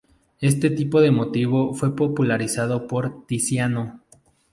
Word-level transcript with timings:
Este 0.39 0.71
tipo 0.71 0.99
de 0.99 1.11
motivo 1.11 1.75
fue 1.75 1.95
popularizado 1.95 2.87
por 2.87 3.27
Tiziano. 3.27 4.01